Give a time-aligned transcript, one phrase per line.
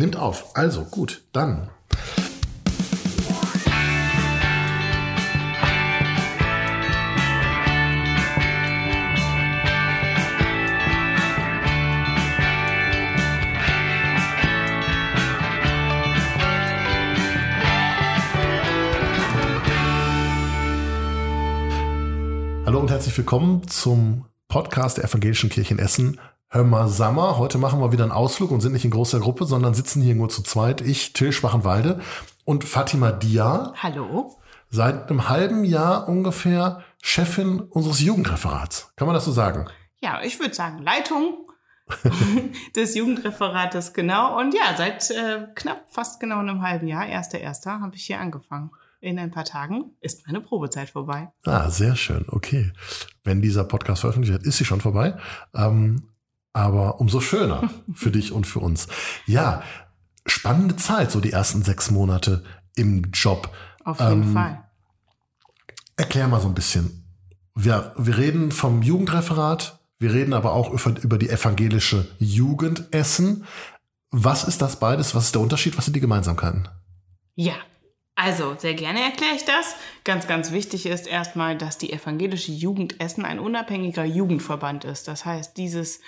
[0.00, 0.56] Nimmt auf.
[0.56, 1.68] Also gut, dann.
[22.64, 26.18] Hallo und herzlich willkommen zum Podcast der Evangelischen Kirche in Essen.
[26.52, 29.44] Hör mal, Sammer, heute machen wir wieder einen Ausflug und sind nicht in großer Gruppe,
[29.44, 30.80] sondern sitzen hier nur zu zweit.
[30.80, 32.00] Ich, Till Schwachenwalde
[32.44, 33.72] und Fatima Dia.
[33.76, 34.36] Hallo.
[34.68, 38.92] Seit einem halben Jahr ungefähr Chefin unseres Jugendreferats.
[38.96, 39.68] Kann man das so sagen?
[40.02, 41.46] Ja, ich würde sagen Leitung
[42.74, 44.36] des Jugendreferates, genau.
[44.36, 48.18] Und ja, seit äh, knapp fast genau einem halben Jahr, erster, erster, habe ich hier
[48.18, 51.32] angefangen in ein paar Tagen ist meine Probezeit vorbei.
[51.44, 52.26] Ah, sehr schön.
[52.28, 52.70] Okay.
[53.24, 55.16] Wenn dieser Podcast veröffentlicht wird, ist sie schon vorbei.
[55.54, 56.09] Ähm,
[56.52, 58.88] aber umso schöner für dich und für uns.
[59.26, 59.62] Ja,
[60.26, 62.44] spannende Zeit, so die ersten sechs Monate
[62.76, 63.50] im Job.
[63.84, 64.64] Auf jeden ähm, Fall.
[65.96, 67.04] Erklär mal so ein bisschen.
[67.54, 73.44] Wir, wir reden vom Jugendreferat, wir reden aber auch über, über die evangelische Jugendessen.
[74.10, 75.14] Was ist das beides?
[75.14, 75.76] Was ist der Unterschied?
[75.76, 76.68] Was sind die Gemeinsamkeiten?
[77.34, 77.54] Ja,
[78.22, 79.74] also, sehr gerne erkläre ich das.
[80.04, 85.08] Ganz, ganz wichtig ist erstmal, dass die evangelische Jugend Essen ein unabhängiger Jugendverband ist.
[85.08, 86.00] Das heißt, dieses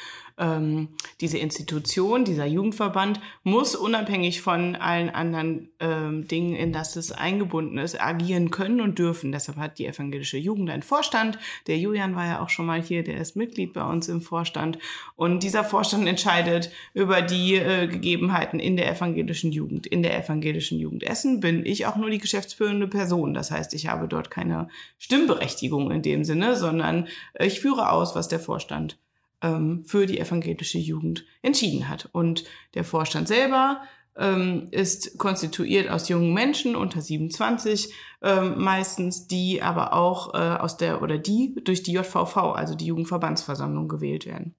[0.42, 0.88] ähm,
[1.20, 7.78] diese Institution, dieser Jugendverband muss unabhängig von allen anderen ähm, Dingen, in das es eingebunden
[7.78, 9.30] ist, agieren können und dürfen.
[9.30, 11.38] Deshalb hat die evangelische Jugend einen Vorstand.
[11.68, 14.78] Der Julian war ja auch schon mal hier, der ist Mitglied bei uns im Vorstand.
[15.14, 19.86] Und dieser Vorstand entscheidet über die äh, Gegebenheiten in der evangelischen Jugend.
[19.86, 23.32] In der evangelischen Jugend Essen bin ich auch nur die geschäftsführende Person.
[23.32, 24.68] Das heißt, ich habe dort keine
[24.98, 27.06] Stimmberechtigung in dem Sinne, sondern
[27.38, 28.98] ich führe aus, was der Vorstand
[29.42, 32.08] ähm, für die evangelische Jugend entschieden hat.
[32.12, 33.82] Und der Vorstand selber
[34.16, 40.76] ähm, ist konstituiert aus jungen Menschen unter 27 ähm, meistens, die aber auch äh, aus
[40.76, 44.54] der oder die durch die JVV, also die Jugendverbandsversammlung, gewählt werden.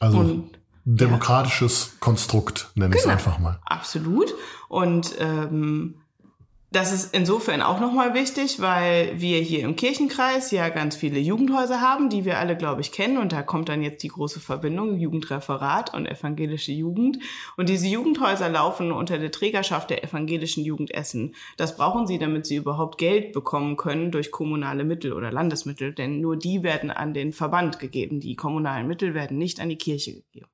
[0.00, 1.96] Also Und, demokratisches ja.
[2.00, 3.60] Konstrukt, nenne genau, ich es einfach mal.
[3.66, 4.34] Absolut.
[4.68, 6.00] Und ähm,
[6.72, 11.80] das ist insofern auch nochmal wichtig, weil wir hier im Kirchenkreis ja ganz viele Jugendhäuser
[11.80, 13.18] haben, die wir alle, glaube ich, kennen.
[13.18, 17.18] Und da kommt dann jetzt die große Verbindung, Jugendreferat und evangelische Jugend.
[17.56, 21.34] Und diese Jugendhäuser laufen unter der Trägerschaft der evangelischen Jugend Essen.
[21.56, 25.92] Das brauchen sie, damit sie überhaupt Geld bekommen können durch kommunale Mittel oder Landesmittel.
[25.92, 28.20] Denn nur die werden an den Verband gegeben.
[28.20, 30.50] Die kommunalen Mittel werden nicht an die Kirche gegeben.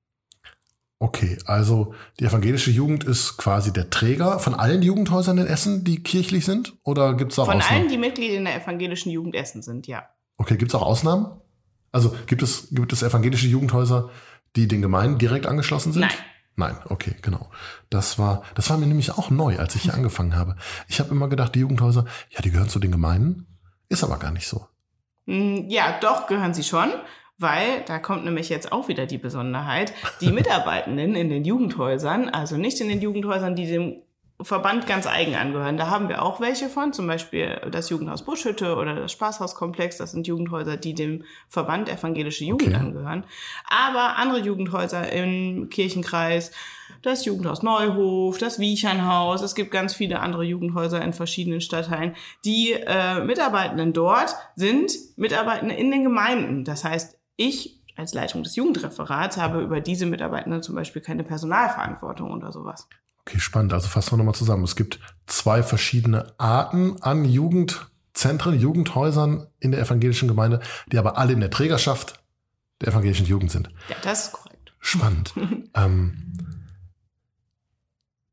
[0.99, 6.03] Okay, also die evangelische Jugend ist quasi der Träger von allen Jugendhäusern in Essen, die
[6.03, 6.75] kirchlich sind?
[6.85, 7.69] Oder gibt es auch von Ausnahmen?
[7.69, 10.09] Von allen, die Mitglied in der evangelischen Jugend Essen sind, ja.
[10.39, 11.41] Okay, gibt es auch Ausnahmen?
[11.93, 14.11] Also gibt es, gibt es evangelische Jugendhäuser,
[14.55, 16.03] die den Gemeinden direkt angeschlossen sind?
[16.03, 16.11] Nein.
[16.59, 17.51] Nein, okay, genau.
[17.91, 20.57] Das war, das war mir nämlich auch neu, als ich hier angefangen habe.
[20.89, 23.47] Ich habe immer gedacht, die Jugendhäuser, ja, die gehören zu den Gemeinden.
[23.91, 24.67] Ist aber gar nicht so.
[25.27, 26.91] Hm, ja, doch, gehören sie schon
[27.39, 32.57] weil da kommt nämlich jetzt auch wieder die Besonderheit, die Mitarbeitenden in den Jugendhäusern, also
[32.57, 33.97] nicht in den Jugendhäusern, die dem
[34.43, 35.79] Verband ganz eigen angehören.
[35.79, 39.97] Da haben wir auch welche von, zum Beispiel das Jugendhaus Buschhütte oder das Spaßhauskomplex.
[39.97, 42.77] Das sind Jugendhäuser, die dem Verband Evangelische Jugend okay.
[42.77, 43.25] angehören.
[43.67, 46.53] Aber andere Jugendhäuser im Kirchenkreis,
[47.01, 52.15] das Jugendhaus Neuhof, das Wiechernhaus, es gibt ganz viele andere Jugendhäuser in verschiedenen Stadtteilen.
[52.45, 56.65] Die äh, Mitarbeitenden dort sind Mitarbeitende in den Gemeinden.
[56.65, 62.31] Das heißt, ich als Leitung des Jugendreferats habe über diese Mitarbeitenden zum Beispiel keine Personalverantwortung
[62.31, 62.89] oder sowas.
[63.21, 63.73] Okay, spannend.
[63.73, 64.65] Also fassen wir nochmal zusammen.
[64.65, 70.61] Es gibt zwei verschiedene Arten an Jugendzentren, Jugendhäusern in der evangelischen Gemeinde,
[70.93, 72.23] die aber alle in der Trägerschaft
[72.81, 73.71] der evangelischen Jugend sind.
[73.89, 74.75] Ja, das ist korrekt.
[74.79, 75.35] Spannend.
[75.75, 76.35] ähm,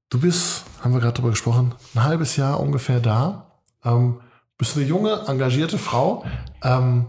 [0.09, 3.59] du bist, haben wir gerade drüber gesprochen, ein halbes Jahr ungefähr da.
[3.83, 4.21] Ähm,
[4.57, 6.23] bist eine junge, engagierte Frau
[6.61, 7.07] ähm,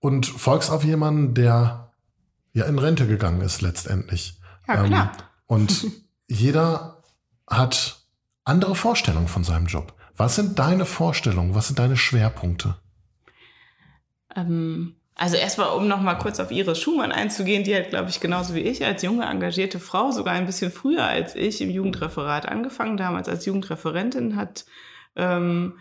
[0.00, 1.92] und folgst auf jemanden, der
[2.52, 4.40] ja in Rente gegangen ist letztendlich.
[4.66, 5.12] Ja, klar.
[5.16, 5.86] Ähm, und
[6.28, 7.02] jeder
[7.46, 8.00] hat
[8.44, 9.94] andere Vorstellungen von seinem Job.
[10.16, 11.54] Was sind deine Vorstellungen?
[11.54, 12.76] Was sind deine Schwerpunkte?
[14.34, 18.20] Ähm, also erstmal, um noch mal kurz auf Iris Schumann einzugehen, die hat, glaube ich,
[18.20, 22.48] genauso wie ich als junge, engagierte Frau, sogar ein bisschen früher als ich im Jugendreferat
[22.48, 24.64] angefangen, damals als Jugendreferentin, hat
[25.16, 25.74] ähm,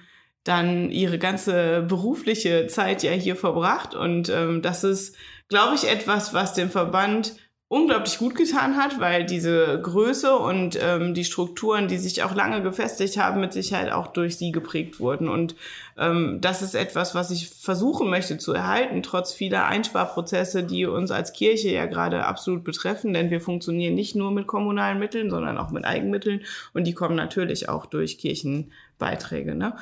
[0.44, 3.96] dann ihre ganze berufliche Zeit ja hier verbracht.
[3.96, 5.16] Und ähm, das ist,
[5.48, 7.36] glaube ich, etwas, was dem Verband
[7.70, 12.64] unglaublich gut getan hat, weil diese Größe und ähm, die Strukturen, die sich auch lange
[12.64, 15.30] gefestigt haben, mit Sicherheit auch durch sie geprägt wurden.
[15.30, 15.56] Und
[15.96, 21.12] ähm, das ist etwas, was ich versuchen möchte zu erhalten, trotz vieler Einsparprozesse, die uns
[21.12, 25.60] als Kirche ja gerade absolut betreffen, denn wir funktionieren nicht nur mit kommunalen Mitteln, sondern
[25.60, 26.42] auch mit Eigenmitteln
[26.74, 29.54] und die kommen natürlich auch durch Kirchenbeiträge.
[29.54, 29.76] Ne?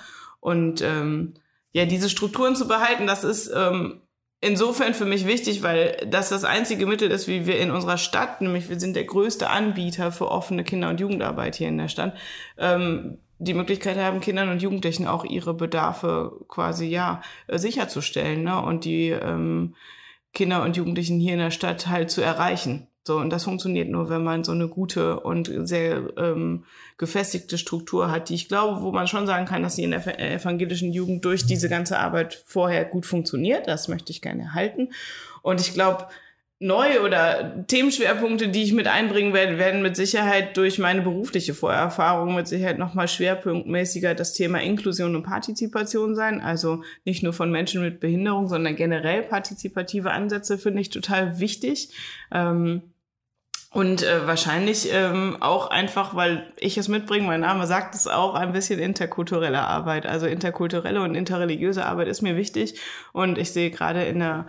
[0.47, 1.33] Und ähm,
[1.73, 3.99] ja, diese Strukturen zu behalten, das ist ähm,
[4.39, 8.39] insofern für mich wichtig, weil das das einzige Mittel ist, wie wir in unserer Stadt,
[8.39, 12.15] nämlich wir sind der größte Anbieter für offene Kinder- und Jugendarbeit hier in der Stadt,
[12.57, 18.61] ähm, die Möglichkeit haben, Kindern und Jugendlichen auch ihre Bedarfe quasi ja äh, sicherzustellen ne?
[18.61, 19.75] und die ähm,
[20.33, 22.87] Kinder und Jugendlichen hier in der Stadt halt zu erreichen.
[23.07, 26.65] So, und das funktioniert nur, wenn man so eine gute und sehr ähm,
[26.97, 30.19] gefestigte Struktur hat, die ich glaube, wo man schon sagen kann, dass sie in der
[30.19, 33.65] evangelischen Jugend durch diese ganze Arbeit vorher gut funktioniert.
[33.67, 34.89] Das möchte ich gerne erhalten.
[35.41, 36.07] Und ich glaube,
[36.59, 42.35] neu oder Themenschwerpunkte, die ich mit einbringen werde, werden mit Sicherheit durch meine berufliche Vorerfahrung
[42.35, 46.41] mit Sicherheit nochmal schwerpunktmäßiger das Thema Inklusion und Partizipation sein.
[46.41, 51.89] Also nicht nur von Menschen mit Behinderung, sondern generell partizipative Ansätze finde ich total wichtig.
[52.33, 52.81] Ähm,
[53.71, 58.33] und äh, wahrscheinlich ähm, auch einfach, weil ich es mitbringe, mein Name sagt es auch,
[58.33, 60.05] ein bisschen interkulturelle Arbeit.
[60.05, 62.79] Also interkulturelle und interreligiöse Arbeit ist mir wichtig.
[63.11, 64.47] Und ich sehe gerade in der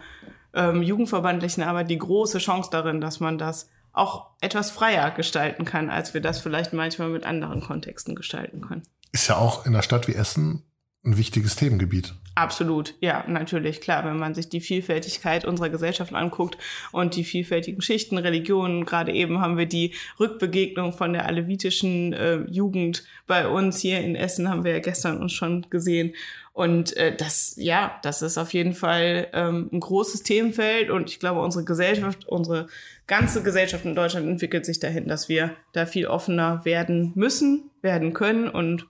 [0.55, 5.91] ähm, jugendverbandlichen Arbeit die große Chance darin, dass man das auch etwas freier gestalten kann,
[5.91, 8.82] als wir das vielleicht manchmal mit anderen Kontexten gestalten können.
[9.11, 10.62] Ist ja auch in einer Stadt wie Essen
[11.05, 12.14] ein wichtiges Themengebiet.
[12.38, 16.56] Absolut, ja, natürlich, klar, wenn man sich die Vielfältigkeit unserer Gesellschaft anguckt
[16.93, 22.37] und die vielfältigen Schichten, Religionen, gerade eben haben wir die Rückbegegnung von der alevitischen äh,
[22.49, 26.14] Jugend bei uns hier in Essen, haben wir ja gestern uns schon gesehen.
[26.52, 31.19] Und äh, das, ja, das ist auf jeden Fall ähm, ein großes Themenfeld und ich
[31.19, 32.69] glaube, unsere Gesellschaft, unsere
[33.08, 38.14] ganze Gesellschaft in Deutschland entwickelt sich dahin, dass wir da viel offener werden müssen, werden
[38.14, 38.87] können und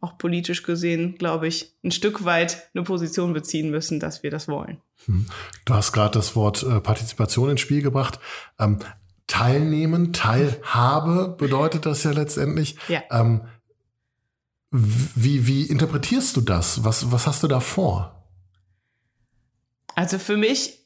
[0.00, 4.48] auch politisch gesehen, glaube ich, ein Stück weit eine Position beziehen müssen, dass wir das
[4.48, 4.78] wollen.
[5.06, 5.26] Hm.
[5.64, 8.18] Du hast gerade das Wort äh, Partizipation ins Spiel gebracht.
[8.58, 8.78] Ähm,
[9.26, 12.76] Teilnehmen, Teilhabe bedeutet das ja letztendlich.
[12.88, 13.02] Ja.
[13.10, 13.42] Ähm,
[14.70, 16.84] wie, wie interpretierst du das?
[16.84, 18.26] Was, was hast du da vor?
[19.94, 20.79] Also für mich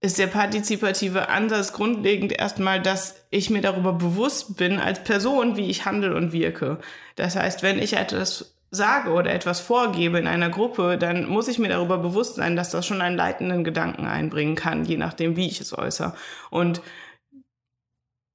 [0.00, 5.68] ist der partizipative Ansatz grundlegend erstmal, dass ich mir darüber bewusst bin als Person, wie
[5.68, 6.78] ich handle und wirke.
[7.16, 11.58] Das heißt, wenn ich etwas sage oder etwas vorgebe in einer Gruppe, dann muss ich
[11.58, 15.48] mir darüber bewusst sein, dass das schon einen leitenden Gedanken einbringen kann, je nachdem, wie
[15.48, 16.14] ich es äußere.
[16.50, 16.80] Und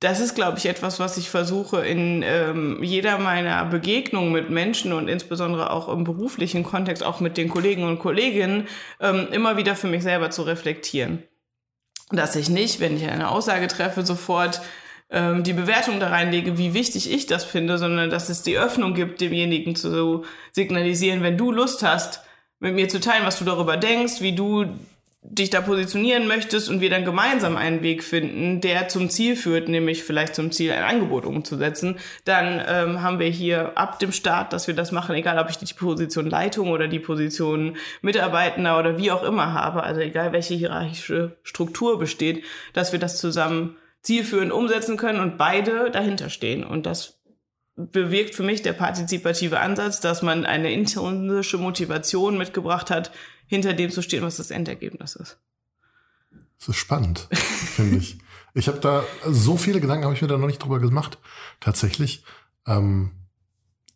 [0.02, 4.94] das ist, glaube ich, etwas, was ich versuche in ähm, jeder meiner Begegnungen mit Menschen
[4.94, 8.68] und insbesondere auch im beruflichen Kontext, auch mit den Kollegen und Kolleginnen,
[9.00, 11.24] ähm, immer wieder für mich selber zu reflektieren
[12.12, 14.62] dass ich nicht, wenn ich eine Aussage treffe, sofort
[15.10, 18.94] ähm, die Bewertung da reinlege, wie wichtig ich das finde, sondern dass es die Öffnung
[18.94, 22.22] gibt, demjenigen zu signalisieren, wenn du Lust hast,
[22.60, 24.66] mit mir zu teilen, was du darüber denkst, wie du
[25.30, 29.68] dich da positionieren möchtest und wir dann gemeinsam einen Weg finden, der zum Ziel führt,
[29.68, 34.54] nämlich vielleicht zum Ziel ein Angebot umzusetzen, dann ähm, haben wir hier ab dem Start,
[34.54, 38.98] dass wir das machen, egal ob ich die Position Leitung oder die Position Mitarbeitender oder
[38.98, 42.44] wie auch immer habe, also egal welche hierarchische Struktur besteht,
[42.74, 46.64] dass wir das zusammen zielführend umsetzen können und beide dahinter stehen.
[46.64, 47.20] Und das
[47.76, 53.12] bewirkt für mich der partizipative Ansatz, dass man eine intrinsische Motivation mitgebracht hat,
[53.48, 55.38] hinter dem zu stehen, was das Endergebnis ist.
[56.60, 58.18] Das ist spannend, finde ich.
[58.58, 61.18] Ich habe da so viele Gedanken, habe ich mir da noch nicht drüber gemacht.
[61.60, 62.24] Tatsächlich.
[62.66, 63.12] Ähm,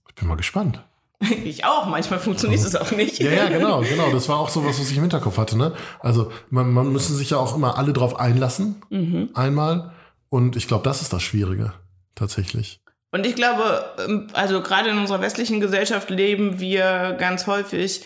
[0.09, 0.83] ich bin mal gespannt.
[1.43, 3.19] Ich auch, manchmal funktioniert es auch nicht.
[3.19, 4.11] Ja, ja, genau, genau.
[4.11, 5.57] Das war auch so was, was ich im Hinterkopf hatte.
[5.57, 5.73] Ne?
[5.99, 9.29] Also man, man müssen sich ja auch immer alle drauf einlassen, mhm.
[9.33, 9.93] einmal.
[10.29, 11.73] Und ich glaube, das ist das Schwierige,
[12.15, 12.81] tatsächlich.
[13.11, 18.03] Und ich glaube, ähm, also gerade in unserer westlichen Gesellschaft leben wir ganz häufig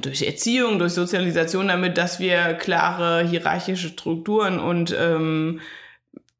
[0.00, 5.60] durch Erziehung, durch Sozialisation damit, dass wir klare hierarchische Strukturen und ähm,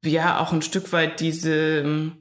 [0.02, 2.12] ja auch ein Stück weit diese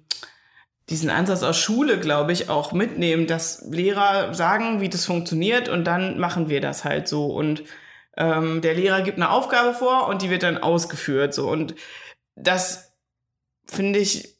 [0.89, 5.85] diesen Ansatz aus Schule, glaube ich, auch mitnehmen, dass Lehrer sagen, wie das funktioniert und
[5.85, 7.27] dann machen wir das halt so.
[7.27, 7.63] Und
[8.17, 11.47] ähm, der Lehrer gibt eine Aufgabe vor und die wird dann ausgeführt so.
[11.47, 11.75] Und
[12.35, 12.91] das
[13.65, 14.38] finde ich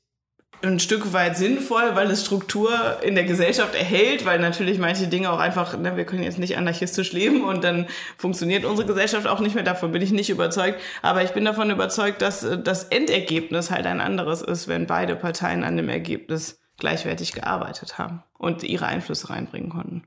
[0.62, 5.32] ein Stück weit sinnvoll, weil es Struktur in der Gesellschaft erhält, weil natürlich manche Dinge
[5.32, 7.88] auch einfach, ne, wir können jetzt nicht anarchistisch leben und dann
[8.18, 9.64] funktioniert unsere Gesellschaft auch nicht mehr.
[9.64, 10.80] Davon bin ich nicht überzeugt.
[11.02, 15.16] Aber ich bin davon überzeugt, dass äh, das Endergebnis halt ein anderes ist, wenn beide
[15.16, 20.04] Parteien an dem Ergebnis gleichwertig gearbeitet haben und ihre Einflüsse reinbringen konnten.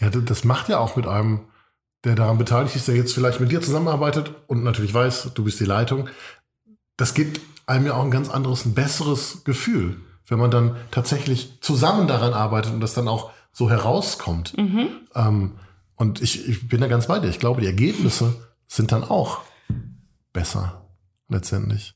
[0.00, 1.48] Ja, das macht ja auch mit einem,
[2.04, 5.58] der daran beteiligt ist, der jetzt vielleicht mit dir zusammenarbeitet und natürlich weiß, du bist
[5.60, 6.08] die Leitung,
[6.96, 11.58] das gibt einem ja auch ein ganz anderes, ein besseres Gefühl, wenn man dann tatsächlich
[11.60, 14.56] zusammen daran arbeitet und das dann auch so herauskommt.
[14.56, 14.88] Mhm.
[15.14, 15.52] Ähm,
[15.96, 17.28] und ich, ich bin da ganz bei dir.
[17.28, 18.34] Ich glaube, die Ergebnisse
[18.68, 19.40] sind dann auch
[20.32, 20.86] besser
[21.28, 21.94] letztendlich.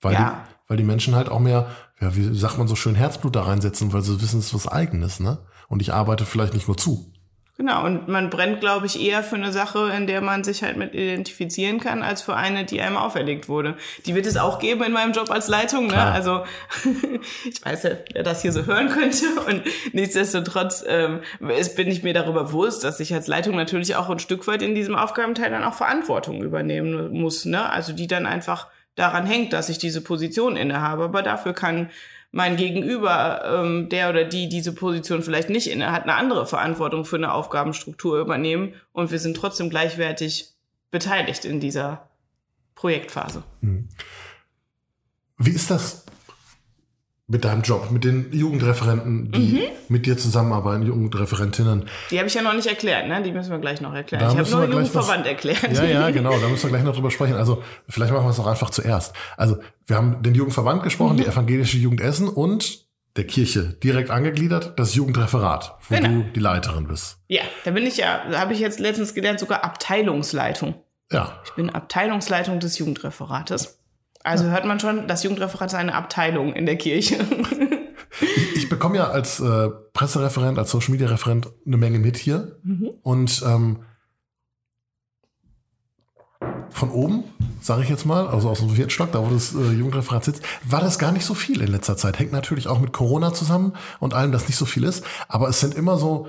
[0.00, 0.44] Weil, Ja.
[0.48, 3.42] die, weil die Menschen halt auch mehr, ja, wie sagt man so schön, Herzblut da
[3.42, 5.38] reinsetzen, weil sie wissen, es ist was Eigenes, ne?
[5.68, 7.12] Und ich arbeite vielleicht nicht nur zu.
[7.58, 10.76] Genau, und man brennt, glaube ich, eher für eine Sache, in der man sich halt
[10.76, 13.78] mit identifizieren kann, als für eine, die einem auferlegt wurde.
[14.04, 15.86] Die wird es auch geben in meinem Job als Leitung.
[15.86, 15.94] Ne?
[15.94, 16.12] Klar.
[16.12, 16.44] Also
[17.48, 19.24] ich weiß ja, wer das hier so hören könnte.
[19.48, 19.62] Und
[19.94, 24.46] nichtsdestotrotz ähm, bin ich mir darüber bewusst, dass ich als Leitung natürlich auch ein Stück
[24.46, 27.46] weit in diesem Aufgabenteil dann auch Verantwortung übernehmen muss.
[27.46, 27.70] Ne?
[27.70, 31.04] Also die dann einfach daran hängt, dass ich diese Position innehabe.
[31.04, 31.88] Aber dafür kann
[32.32, 37.04] mein Gegenüber, ähm, der oder die diese Position vielleicht nicht inne hat, eine andere Verantwortung
[37.04, 40.54] für eine Aufgabenstruktur übernehmen und wir sind trotzdem gleichwertig
[40.90, 42.08] beteiligt in dieser
[42.74, 43.42] Projektphase.
[45.38, 46.04] Wie ist das
[47.28, 49.60] mit deinem Job, mit den Jugendreferenten, die Mhm.
[49.88, 51.86] mit dir zusammenarbeiten, Jugendreferentinnen?
[52.10, 53.20] Die habe ich ja noch nicht erklärt, ne?
[53.22, 54.22] Die müssen wir gleich noch erklären.
[54.22, 55.72] Da ich habe nur gleich was- Jugendverband erklärt.
[55.72, 57.34] Ja, ja, genau, da müssen wir gleich noch drüber sprechen.
[57.34, 59.12] Also vielleicht machen wir es auch einfach zuerst.
[59.36, 59.56] Also
[59.86, 61.20] wir haben den Jugendverband gesprochen, Mhm.
[61.22, 66.08] die evangelische Jugend Essen und der Kirche direkt angegliedert, das Jugendreferat, wo Genau.
[66.08, 67.18] du die Leiterin bist.
[67.28, 70.74] Ja, da bin ich ja, da habe ich jetzt letztens gelernt, sogar Abteilungsleitung.
[71.10, 73.75] Ja, Ich bin Abteilungsleitung des Jugendreferates.
[74.26, 77.16] Also hört man schon, das Jugendreferat ist eine Abteilung in der Kirche.
[78.56, 82.58] ich bekomme ja als äh, Pressereferent, als Social Media Referent eine Menge mit hier.
[82.64, 82.90] Mhm.
[83.02, 83.84] Und ähm,
[86.70, 87.22] von oben,
[87.60, 90.42] sage ich jetzt mal, also aus dem vierten Stock, da wo das äh, Jugendreferat sitzt,
[90.64, 92.18] war das gar nicht so viel in letzter Zeit.
[92.18, 95.04] Hängt natürlich auch mit Corona zusammen und allem, dass nicht so viel ist.
[95.28, 96.26] Aber es sind immer so,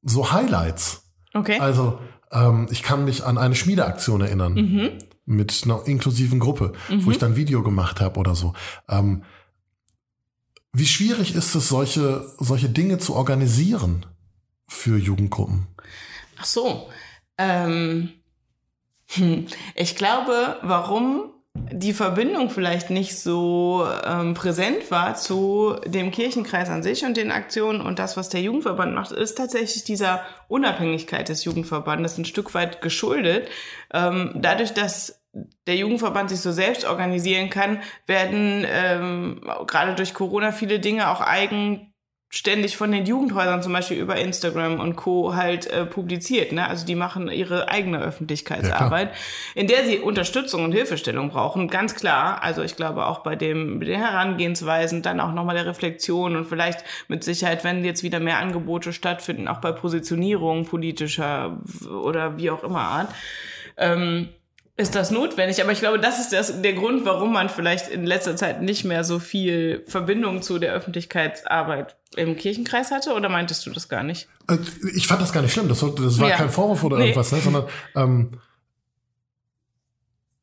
[0.00, 1.12] so Highlights.
[1.34, 1.58] Okay.
[1.58, 1.98] Also
[2.32, 4.90] ähm, ich kann mich an eine Schmiedeaktion erinnern Mhm.
[5.26, 8.52] Mit einer inklusiven Gruppe, wo ich dann Video gemacht habe oder so.
[8.88, 9.24] Ähm,
[10.72, 14.06] wie schwierig ist es, solche, solche Dinge zu organisieren
[14.66, 15.68] für Jugendgruppen?
[16.36, 16.88] Ach so.
[17.38, 18.10] Ähm,
[19.06, 26.68] hm, ich glaube, warum die Verbindung vielleicht nicht so ähm, präsent war zu dem Kirchenkreis
[26.68, 31.28] an sich und den Aktionen und das, was der Jugendverband macht, ist tatsächlich dieser Unabhängigkeit
[31.28, 33.48] des Jugendverbandes ein Stück weit geschuldet.
[33.92, 35.22] Ähm, dadurch, dass
[35.66, 41.20] der Jugendverband sich so selbst organisieren kann, werden ähm, gerade durch Corona viele Dinge auch
[42.34, 45.36] eigenständig von den Jugendhäusern zum Beispiel über Instagram und Co.
[45.36, 46.50] halt äh, publiziert.
[46.50, 46.68] Ne?
[46.68, 49.10] Also die machen ihre eigene Öffentlichkeitsarbeit,
[49.54, 51.68] in der sie Unterstützung und Hilfestellung brauchen.
[51.68, 52.42] Ganz klar.
[52.42, 56.80] Also ich glaube auch bei dem den Herangehensweisen, dann auch nochmal der Reflexion und vielleicht
[57.06, 62.64] mit Sicherheit, wenn jetzt wieder mehr Angebote stattfinden, auch bei Positionierung politischer oder wie auch
[62.64, 63.14] immer Art.
[63.76, 64.28] Ähm,
[64.76, 65.62] ist das notwendig.
[65.62, 68.84] Aber ich glaube, das ist das, der Grund, warum man vielleicht in letzter Zeit nicht
[68.84, 73.14] mehr so viel Verbindung zu der Öffentlichkeitsarbeit im Kirchenkreis hatte.
[73.14, 74.28] Oder meintest du das gar nicht?
[74.48, 74.58] Äh,
[74.96, 75.68] Ich fand das gar nicht schlimm.
[75.68, 76.36] Das, das war Ja.
[76.36, 77.04] kein Vorwurf oder Nee.
[77.04, 77.40] irgendwas, ne?
[77.40, 78.40] sondern ähm,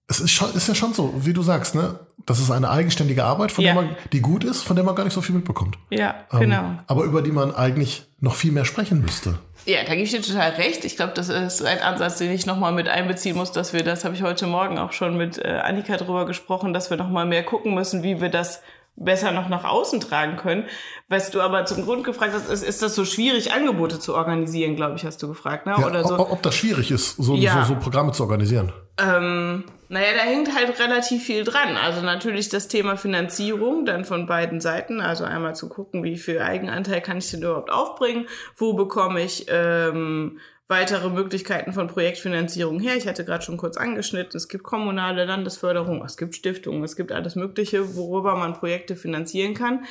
[0.08, 2.00] es ist, schon, ist ja schon so, wie du sagst, ne?
[2.26, 3.74] Das ist eine eigenständige Arbeit, von Ja.
[3.74, 5.78] der man, die gut ist, von der man gar nicht so viel mitbekommt.
[5.90, 6.76] Ja, Ähm, genau.
[6.88, 9.40] Aber über die man eigentlich noch viel mehr sprechen müsste.
[9.66, 10.86] Ja, da gebe ich dir total recht.
[10.86, 14.04] Ich glaube, das ist ein Ansatz, den ich nochmal mit einbeziehen muss, dass wir, das
[14.04, 17.44] habe ich heute Morgen auch schon mit äh, Annika drüber gesprochen, dass wir nochmal mehr
[17.44, 18.64] gucken müssen, wie wir das
[19.04, 20.66] besser noch nach außen tragen können.
[21.10, 24.76] Was du aber zum Grund gefragt hast, ist, ist das so schwierig, Angebote zu organisieren,
[24.76, 25.76] glaube ich, hast du gefragt, ne?
[25.78, 26.18] Ja, Oder so.
[26.20, 27.64] ob, ob das schwierig ist, so, Ja.
[27.66, 28.72] so, so Programme zu organisieren.
[28.98, 31.76] Ähm, naja, da hängt halt relativ viel dran.
[31.76, 35.02] Also natürlich das Thema Finanzierung dann von beiden Seiten.
[35.02, 38.28] Also einmal zu gucken, wie viel Eigenanteil kann ich denn überhaupt aufbringen?
[38.56, 40.40] Wo bekomme ich ähm,
[40.72, 42.96] weitere Möglichkeiten von Projektfinanzierung her?
[42.98, 47.12] Ich hatte gerade schon kurz angeschnitten, es gibt kommunale Landesförderung, es gibt Stiftungen, es gibt
[47.12, 49.86] alles Mögliche, worüber man Projekte finanzieren kann.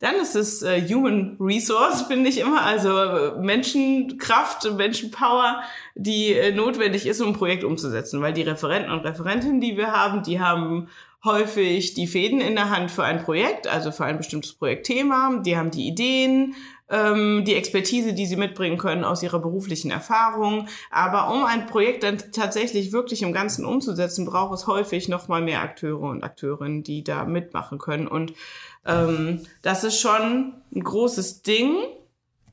[0.00, 5.60] Dann ist es äh, Human Resource, finde ich immer, also äh, Menschenkraft, Menschenpower,
[5.96, 8.20] die äh, notwendig ist, um ein Projekt umzusetzen.
[8.22, 10.88] Weil die Referenten und Referentinnen, die wir haben, die haben
[11.24, 15.42] häufig die Fäden in der Hand für ein Projekt, also für ein bestimmtes Projektthema.
[15.44, 16.54] Die haben die Ideen,
[16.90, 20.68] ähm, die Expertise, die sie mitbringen können aus ihrer beruflichen Erfahrung.
[20.90, 25.42] Aber um ein Projekt dann tatsächlich wirklich im Ganzen umzusetzen, braucht es häufig noch mal
[25.42, 28.08] mehr Akteure und Akteurinnen, die da mitmachen können.
[28.08, 28.32] Und
[28.86, 31.76] ähm, das ist schon ein großes Ding.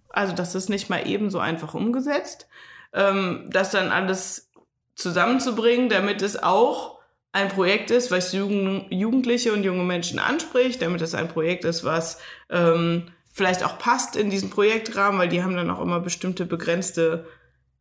[0.09, 2.47] Also das ist nicht mal eben so einfach umgesetzt.
[2.93, 4.49] Ähm, das dann alles
[4.95, 6.95] zusammenzubringen, damit es auch
[7.31, 11.83] ein Projekt ist, was Jugend, Jugendliche und junge Menschen anspricht, damit es ein Projekt ist,
[11.83, 12.17] was
[12.49, 17.25] ähm, vielleicht auch passt in diesen Projektrahmen, weil die haben dann auch immer bestimmte begrenzte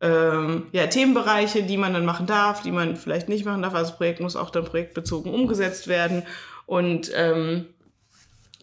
[0.01, 3.73] ähm, ja, Themenbereiche, die man dann machen darf, die man vielleicht nicht machen darf.
[3.73, 6.23] Also das Projekt muss auch dann projektbezogen umgesetzt werden.
[6.65, 7.67] Und ähm,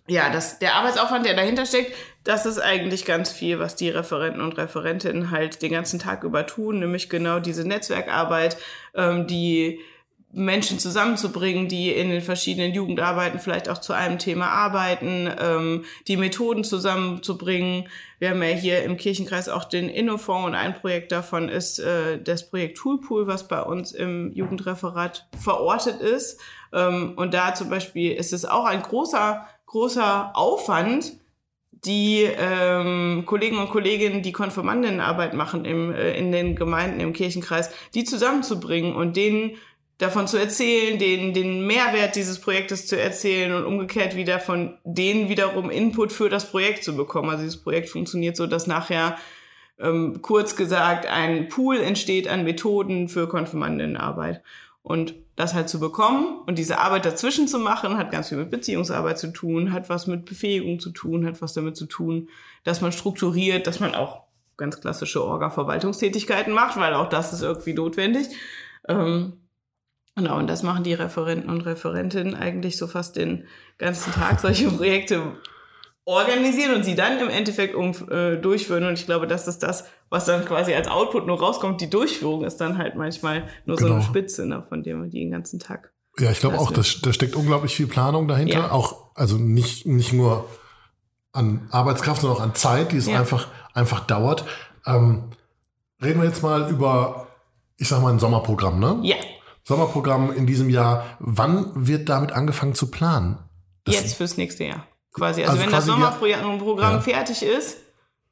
[0.06, 1.94] ja, das, der Arbeitsaufwand, der dahinter steckt,
[2.24, 6.46] das ist eigentlich ganz viel, was die Referenten und Referentinnen halt den ganzen Tag über
[6.46, 8.58] tun, nämlich genau diese Netzwerkarbeit,
[8.94, 9.80] ähm, die
[10.32, 16.16] Menschen zusammenzubringen, die in den verschiedenen Jugendarbeiten vielleicht auch zu einem Thema arbeiten, ähm, die
[16.16, 17.88] Methoden zusammenzubringen.
[18.18, 22.20] Wir haben ja hier im Kirchenkreis auch den Innofonds und ein Projekt davon ist äh,
[22.22, 26.40] das Projekt Toolpool, was bei uns im Jugendreferat verortet ist.
[26.72, 31.12] Ähm, und da zum Beispiel ist es auch ein großer, großer Aufwand,
[31.84, 37.70] die ähm, Kollegen und Kolleginnen, die Konfirmandinnenarbeit machen im, äh, in den Gemeinden im Kirchenkreis,
[37.94, 39.56] die zusammenzubringen und denen
[40.02, 45.28] davon zu erzählen, den, den Mehrwert dieses Projektes zu erzählen und umgekehrt wieder von denen
[45.28, 47.30] wiederum Input für das Projekt zu bekommen.
[47.30, 49.16] Also dieses Projekt funktioniert so, dass nachher
[49.78, 54.42] ähm, kurz gesagt ein Pool entsteht an Methoden für Konfirmandinnenarbeit.
[54.82, 58.50] Und das halt zu bekommen und diese Arbeit dazwischen zu machen, hat ganz viel mit
[58.50, 62.28] Beziehungsarbeit zu tun, hat was mit Befähigung zu tun, hat was damit zu tun,
[62.64, 64.22] dass man strukturiert, dass man auch
[64.56, 68.28] ganz klassische Orga-Verwaltungstätigkeiten macht, weil auch das ist irgendwie notwendig.
[68.88, 69.34] Ähm,
[70.14, 73.46] Genau, und das machen die Referenten und Referentinnen eigentlich so fast den
[73.78, 75.36] ganzen Tag, solche Projekte
[76.04, 78.84] organisieren und sie dann im Endeffekt um, äh, durchführen.
[78.84, 81.80] Und ich glaube, das ist das, was dann quasi als Output nur rauskommt.
[81.80, 83.88] Die Durchführung ist dann halt manchmal nur genau.
[83.88, 84.08] so eine genau.
[84.08, 85.92] Spitze, ne, von dem man den ganzen Tag.
[86.18, 88.58] Ja, ich glaube auch, das, da steckt unglaublich viel Planung dahinter.
[88.58, 88.72] Ja.
[88.72, 90.46] Auch, also nicht, nicht nur
[91.32, 93.18] an Arbeitskraft, sondern auch an Zeit, die es ja.
[93.18, 94.44] einfach, einfach dauert.
[94.84, 95.30] Ähm,
[96.02, 97.28] reden wir jetzt mal über,
[97.78, 98.98] ich sag mal, ein Sommerprogramm, ne?
[99.02, 99.16] Ja.
[99.64, 101.04] Sommerprogramm in diesem Jahr.
[101.20, 103.38] Wann wird damit angefangen zu planen?
[103.84, 104.86] Das Jetzt fürs nächste Jahr.
[105.12, 105.42] Quasi.
[105.42, 107.00] Also, also wenn das Sommerprogramm ja.
[107.00, 107.78] fertig ist,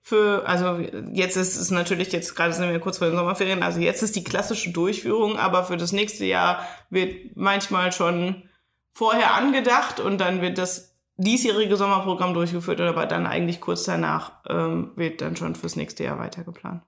[0.02, 0.78] für, also
[1.12, 4.16] jetzt ist es natürlich, jetzt gerade sind wir kurz vor den Sommerferien, also jetzt ist
[4.16, 8.44] die klassische Durchführung, aber für das nächste Jahr wird manchmal schon
[8.92, 14.92] vorher angedacht und dann wird das diesjährige Sommerprogramm durchgeführt, aber dann eigentlich kurz danach ähm,
[14.96, 16.82] wird dann schon fürs nächste Jahr weitergeplant.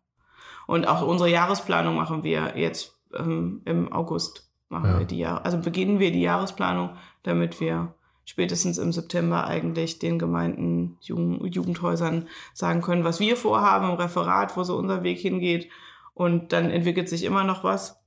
[0.67, 4.99] Und auch unsere Jahresplanung machen wir jetzt ähm, im August machen ja.
[5.01, 6.91] wir die Jahr also beginnen wir die Jahresplanung,
[7.23, 13.91] damit wir spätestens im September eigentlich den Gemeinden, Jugend, Jugendhäusern sagen können, was wir vorhaben
[13.91, 15.69] im Referat, wo so unser Weg hingeht.
[16.15, 17.99] Und dann entwickelt sich immer noch was.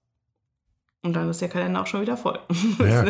[1.01, 2.39] Und dann ist der Kalender auch schon wieder voll.
[2.79, 3.05] Ja,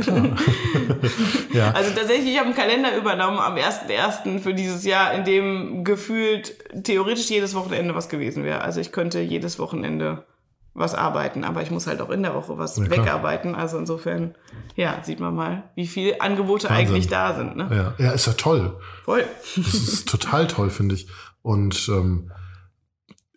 [1.53, 1.71] ja.
[1.73, 4.39] Also tatsächlich, ich habe einen Kalender übernommen am 1.1.
[4.39, 8.61] für dieses Jahr, in dem gefühlt theoretisch jedes Wochenende was gewesen wäre.
[8.61, 10.25] Also ich könnte jedes Wochenende
[10.75, 13.55] was arbeiten, aber ich muss halt auch in der Woche was ja, wegarbeiten.
[13.55, 14.35] Also insofern,
[14.75, 16.87] ja, sieht man mal, wie viele Angebote Wahnsinn.
[16.87, 17.55] eigentlich da sind.
[17.55, 17.69] Ne?
[17.71, 18.05] Ja.
[18.05, 18.77] ja, ist ja toll.
[19.05, 19.23] Voll.
[19.55, 21.07] Das ist total toll, finde ich.
[21.41, 22.29] Und ähm,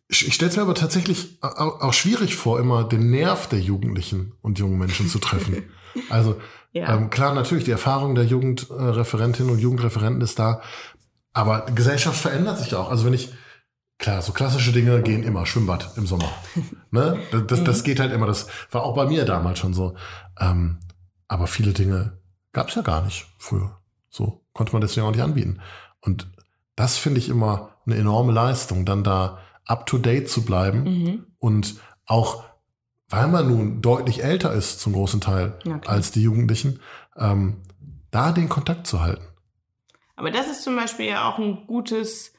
[0.09, 4.33] ich, ich stelle es mir aber tatsächlich auch, schwierig vor, immer den Nerv der Jugendlichen
[4.43, 5.63] und jungen Menschen zu treffen.
[6.11, 6.41] also
[6.73, 6.93] ja.
[6.93, 10.61] ähm, klar, natürlich, die Erfahrung der Jugendreferentinnen und Jugendreferenten ist da,
[11.33, 12.91] aber Gesellschaft verändert sich auch.
[12.91, 13.33] Also wenn ich
[13.99, 15.45] Klar, so klassische Dinge gehen immer.
[15.45, 16.31] Schwimmbad im Sommer.
[16.91, 17.19] ne?
[17.33, 18.27] Das, das, das, geht halt immer.
[18.27, 19.95] Das war auch bei mir damals schon so.
[20.39, 20.79] Ähm,
[21.27, 22.19] aber viele Dinge
[22.53, 23.77] gab es ja gar nicht früher.
[24.09, 25.61] So konnte man deswegen auch nicht anbieten.
[26.01, 26.29] Und
[26.77, 31.27] das finde ich immer eine enorme Leistung, dann da up to date zu bleiben mhm.
[31.39, 32.45] und auch,
[33.09, 36.81] weil man nun deutlich älter ist zum großen Teil ja, als die Jugendlichen,
[37.17, 37.59] ähm,
[38.11, 39.25] da den Kontakt zu halten.
[40.17, 42.33] Aber das ist zum Beispiel ja auch ein gutes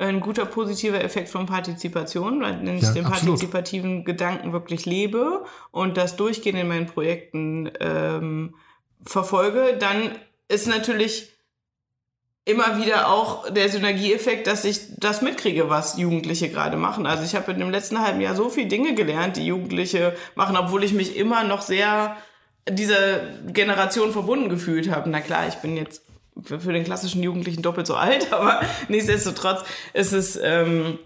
[0.00, 3.34] ein guter positiver Effekt von Partizipation, weil ich ja, den absolut.
[3.34, 8.54] partizipativen Gedanken wirklich lebe und das durchgehend in meinen Projekten ähm,
[9.04, 10.10] verfolge, dann
[10.48, 11.30] ist natürlich
[12.46, 17.06] immer wieder auch der Synergieeffekt, dass ich das mitkriege, was Jugendliche gerade machen.
[17.06, 20.56] Also ich habe in dem letzten halben Jahr so viele Dinge gelernt, die Jugendliche machen,
[20.56, 22.16] obwohl ich mich immer noch sehr
[22.68, 25.10] dieser Generation verbunden gefühlt habe.
[25.10, 26.02] Na klar, ich bin jetzt
[26.42, 30.98] für, für den klassischen Jugendlichen doppelt so alt, aber nichtsdestotrotz ist es ähm,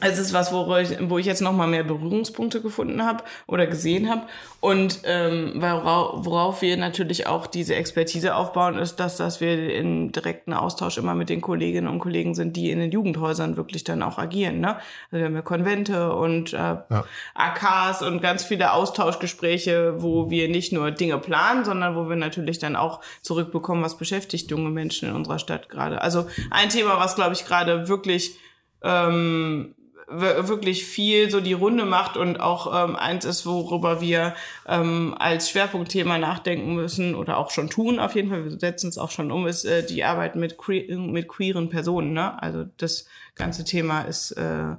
[0.00, 3.66] es ist was, wo ich, wo ich jetzt noch mal mehr Berührungspunkte gefunden habe oder
[3.66, 4.22] gesehen habe.
[4.60, 10.12] Und ähm, worauf, worauf wir natürlich auch diese Expertise aufbauen, ist, dass, dass wir in
[10.12, 14.02] direkten Austausch immer mit den Kolleginnen und Kollegen sind, die in den Jugendhäusern wirklich dann
[14.02, 14.60] auch agieren.
[14.60, 14.76] Ne?
[15.10, 17.04] Also wir haben ja Konvente und äh, ja.
[17.34, 22.58] AKs und ganz viele Austauschgespräche, wo wir nicht nur Dinge planen, sondern wo wir natürlich
[22.58, 26.02] dann auch zurückbekommen, was beschäftigt junge Menschen in unserer Stadt gerade.
[26.02, 28.38] Also ein Thema, was, glaube ich, gerade wirklich
[28.82, 29.74] ähm,
[30.08, 34.34] wirklich viel so die Runde macht und auch ähm, eins ist, worüber wir
[34.66, 38.98] ähm, als Schwerpunktthema nachdenken müssen oder auch schon tun, auf jeden Fall, wir setzen es
[38.98, 42.12] auch schon um, ist äh, die Arbeit mit, que mit queeren Personen.
[42.12, 42.40] Ne?
[42.40, 44.76] Also das ganze Thema ist äh,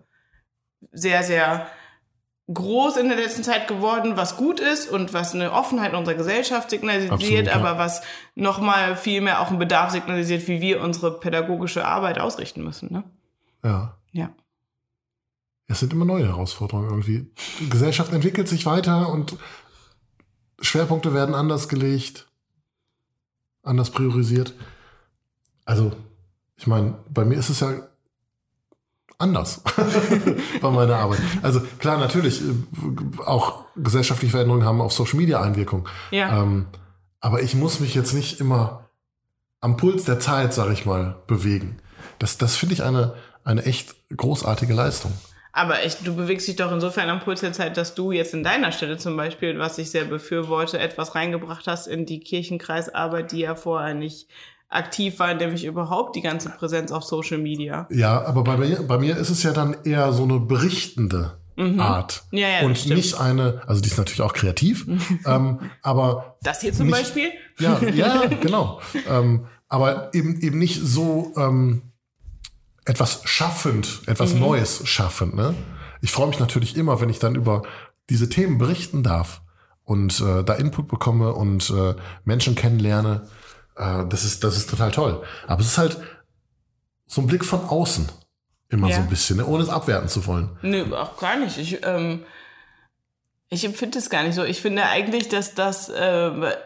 [0.93, 1.67] sehr, sehr
[2.53, 6.69] groß in der letzten Zeit geworden, was gut ist und was eine Offenheit unserer Gesellschaft
[6.69, 7.53] signalisiert, Absolut, ja.
[7.55, 8.01] aber was
[8.35, 12.93] nochmal viel mehr auch einen Bedarf signalisiert, wie wir unsere pädagogische Arbeit ausrichten müssen.
[12.93, 13.03] Ne?
[13.63, 13.97] Ja.
[14.13, 14.29] Ja.
[15.67, 17.29] Es sind immer neue Herausforderungen irgendwie.
[17.59, 19.35] Die Gesellschaft entwickelt sich weiter und
[20.61, 22.27] Schwerpunkte werden anders gelegt,
[23.63, 24.53] anders priorisiert.
[25.65, 25.91] Also,
[26.55, 27.73] ich meine, bei mir ist es ja
[29.17, 29.61] anders
[30.61, 31.19] bei meiner Arbeit.
[31.41, 32.53] Also klar, natürlich, äh,
[33.25, 35.87] auch gesellschaftliche Veränderungen haben auf Social Media Einwirkung.
[36.11, 36.41] Ja.
[36.41, 36.67] Ähm,
[37.19, 38.85] aber ich muss mich jetzt nicht immer
[39.59, 41.77] am Puls der Zeit, sag ich mal, bewegen.
[42.19, 45.11] Das, das finde ich eine, eine echt großartige Leistung.
[45.57, 48.43] Aber ich, du bewegst dich doch insofern am Puls der Zeit, dass du jetzt in
[48.43, 53.39] deiner Stelle zum Beispiel, was ich sehr befürworte, etwas reingebracht hast in die Kirchenkreisarbeit, die
[53.39, 54.27] ja vorher nicht
[54.69, 57.87] aktiv war, nämlich überhaupt die ganze Präsenz auf Social Media.
[57.89, 61.37] Ja, aber bei mir, bei mir ist es ja dann eher so eine berichtende
[61.79, 62.23] Art.
[62.31, 62.37] Mhm.
[62.37, 64.85] Ja, ja, das und nicht eine, also die ist natürlich auch kreativ,
[65.25, 67.31] ähm, aber Das hier zum Nicht- Beispiel?
[67.57, 68.79] ja, ja, genau.
[69.09, 71.81] ähm, aber eben, eben nicht so ähm,
[72.87, 74.39] etwas schaffend, etwas Mhm.
[74.39, 75.35] Neues schaffend.
[75.35, 75.53] Ne?
[76.01, 77.63] Ich freue mich natürlich immer, wenn ich dann über
[78.09, 79.41] diese Themen berichten darf
[79.83, 83.27] und äh, da Input bekomme und äh, Menschen kennenlerne.
[83.75, 85.21] Äh, das, ist, das ist total toll.
[85.47, 85.97] Aber es ist halt
[87.05, 88.07] so ein Blick von außen.
[88.69, 88.95] Immer Ja.
[88.97, 89.45] so ein bisschen, ne?
[89.45, 90.57] ohne es abwerten zu wollen.
[90.61, 91.57] Nö, auch gar nicht.
[91.57, 92.23] Ich, ähm,
[93.49, 94.43] ich empfinde es gar nicht so.
[94.43, 96.03] Ich finde eigentlich, dass das, äh,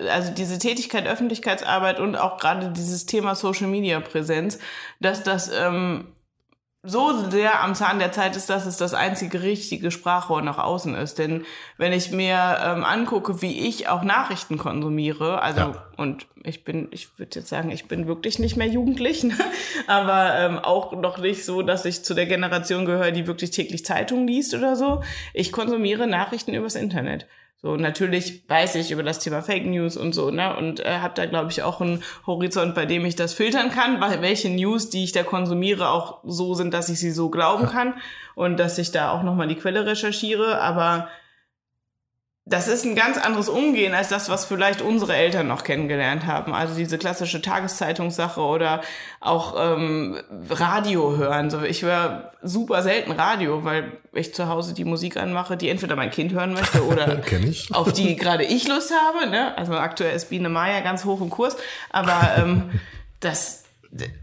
[0.09, 4.57] also diese Tätigkeit Öffentlichkeitsarbeit und auch gerade dieses Thema Social Media Präsenz,
[4.99, 6.07] dass das ähm,
[6.83, 10.95] so sehr am Zahn der Zeit ist, dass es das einzige richtige Sprachrohr nach außen
[10.95, 11.19] ist.
[11.19, 11.45] Denn
[11.77, 15.85] wenn ich mir ähm, angucke, wie ich auch Nachrichten konsumiere, also Ja.
[15.97, 19.35] und ich bin, ich würde jetzt sagen, ich bin wirklich nicht mehr jugendlich, ne?
[19.85, 23.85] aber ähm, auch noch nicht so, dass ich zu der Generation gehöre, die wirklich täglich
[23.85, 25.03] Zeitungen liest oder so.
[25.35, 27.27] Ich konsumiere Nachrichten übers Internet.
[27.63, 30.57] So, natürlich weiß ich über das Thema Fake News und so, ne?
[30.57, 34.01] Und äh, habe da, glaube ich, auch einen Horizont, bei dem ich das filtern kann,
[34.01, 37.67] weil welche News, die ich da konsumiere, auch so sind, dass ich sie so glauben
[37.67, 37.93] kann
[38.33, 40.59] und dass ich da auch nochmal die Quelle recherchiere.
[40.59, 41.07] Aber
[42.45, 46.55] das ist ein ganz anderes Umgehen als das, was vielleicht unsere Eltern noch kennengelernt haben.
[46.55, 48.81] Also diese klassische Tageszeitungssache oder
[49.19, 50.17] auch ähm,
[50.49, 51.51] Radio hören.
[51.51, 55.95] So, ich höre super selten Radio, weil ich zu Hause die Musik anmache, die entweder
[55.95, 57.21] mein Kind hören möchte oder
[57.73, 59.29] auf die gerade ich Lust habe.
[59.29, 59.55] Ne?
[59.55, 61.55] Also aktuell ist Biene Maya ganz hoch im Kurs,
[61.91, 62.71] aber ähm,
[63.19, 63.65] das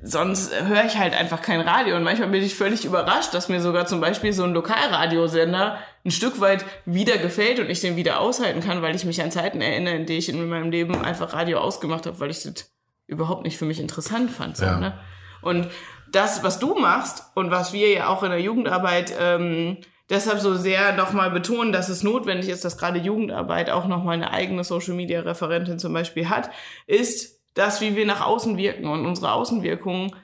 [0.02, 3.60] sonst höre ich halt einfach kein Radio und manchmal bin ich völlig überrascht, dass mir
[3.60, 8.20] sogar zum Beispiel so ein Lokalradiosender ein Stück weit wieder gefällt und ich den wieder
[8.20, 11.34] aushalten kann, weil ich mich an Zeiten erinnere, in denen ich in meinem Leben einfach
[11.34, 12.70] Radio ausgemacht habe, weil ich das
[13.06, 14.56] überhaupt nicht für mich interessant fand.
[14.56, 14.78] So, Ja.
[14.78, 14.98] ne?
[15.42, 15.68] Und
[16.10, 19.76] das, was du machst und was wir ja auch in der Jugendarbeit ähm,
[20.08, 24.32] deshalb so sehr nochmal betonen, dass es notwendig ist, dass gerade Jugendarbeit auch nochmal eine
[24.32, 26.48] eigene Social-Media-Referentin zum Beispiel hat,
[26.86, 28.86] ist das, wie wir nach außen wirken.
[28.86, 30.14] Und unsere Außenwirkung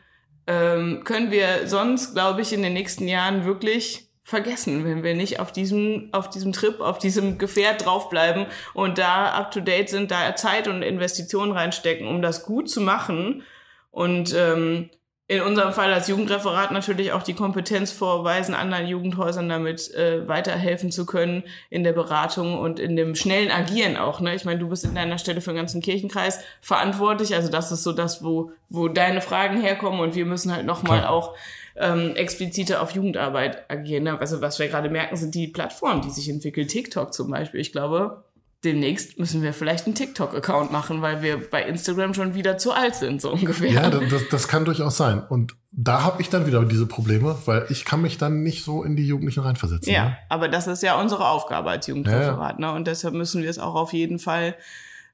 [0.46, 5.38] ähm, können wir sonst, glaube ich, in den nächsten Jahren wirklich vergessen, wenn wir nicht
[5.38, 10.10] auf diesem, auf diesem Trip, auf diesem Gefährt draufbleiben und da up to date sind,
[10.10, 13.42] da Zeit und Investitionen reinstecken, um das gut zu machen
[13.90, 14.88] und ähm,
[15.26, 20.92] in unserem Fall als Jugendreferat natürlich auch die Kompetenz vorweisen, anderen Jugendhäusern damit äh, weiterhelfen
[20.92, 24.20] zu können in der Beratung und in dem schnellen Agieren auch.
[24.20, 24.34] Ne?
[24.34, 27.34] Ich meine, du bist in deiner Stelle für den ganzen Kirchenkreis verantwortlich.
[27.34, 31.06] Also das ist so das, wo, wo deine Fragen herkommen und wir müssen halt nochmal
[31.06, 31.34] auch
[31.76, 34.04] ähm, expliziter auf Jugendarbeit agieren.
[34.04, 34.20] Ne?
[34.20, 36.68] Also was wir gerade merken, sind die Plattformen, die sich entwickeln.
[36.68, 37.60] TikTok zum Beispiel.
[37.60, 38.24] Ich glaube,
[38.64, 42.94] demnächst müssen wir vielleicht einen TikTok-Account machen, weil wir bei Instagram schon wieder zu alt
[42.94, 43.70] sind, so ungefähr.
[43.70, 45.22] Ja, das, das, kann durchaus sein.
[45.22, 48.82] Und da habe ich dann wieder diese Probleme, weil ich kann mich dann nicht so
[48.82, 49.92] in die Jugendlichen reinversetzen.
[49.92, 50.16] Ja, Ne?
[50.28, 52.72] aber das ist ja unsere Aufgabe als Jugendreferat, ne?
[52.72, 54.56] Und deshalb müssen wir es auch auf jeden Fall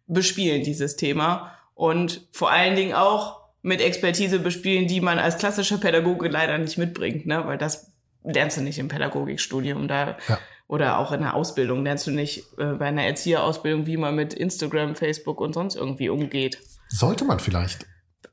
[0.07, 1.53] bespielen, dieses Thema.
[1.75, 6.79] Und vor allen Dingen auch mit Expertise bespielen, die man als klassischer Pädagoge leider nicht
[6.79, 7.43] mitbringt, ne?
[7.47, 10.39] Weil das lernst du nicht im Pädagogikstudium da Ja.
[10.71, 14.33] Oder auch in der Ausbildung lernst du nicht äh, bei einer Erzieherausbildung, wie man mit
[14.35, 16.59] Instagram, Facebook und sonst irgendwie umgeht.
[16.89, 17.87] Sollte man vielleicht.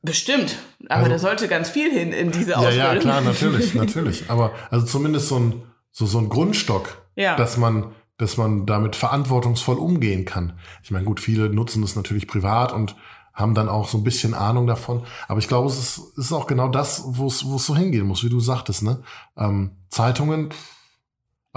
[0.04, 0.56] Bestimmt,
[0.88, 2.80] aber Also- da sollte ganz viel hin in diese Ja, Ausbildung.
[2.94, 4.30] ja, klar, natürlich, natürlich.
[4.30, 7.36] Aber also zumindest so ein, so, so ein Grundstock, Ja.
[7.36, 10.60] dass man, dass man damit verantwortungsvoll umgehen kann.
[10.84, 12.96] Ich meine, gut, viele nutzen das natürlich privat und
[13.34, 15.04] haben dann auch so ein bisschen Ahnung davon.
[15.28, 18.06] Aber ich glaube, es ist, es ist auch genau das, wo es, es so hingehen
[18.06, 19.02] muss, wie du sagtest, ne?
[19.38, 20.50] Ähm, Zeitungen,